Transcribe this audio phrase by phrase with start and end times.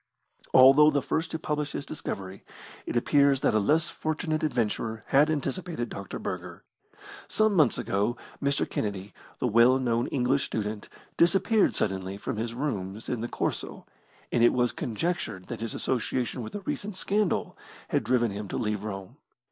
[0.51, 2.43] Although the first to publish his discovery,
[2.87, 6.17] it appears that a less fortunate adventurer had anticipated Dr.
[6.17, 6.63] Burger.
[7.27, 8.67] Some months ago Mr.
[8.67, 13.85] Kennedy, the well known English student, disappeared suddenly from his rooms in the "Corso",
[14.31, 17.55] and it was conjectured that his association with a recent scandal
[17.89, 19.17] had driven him to leave Rome.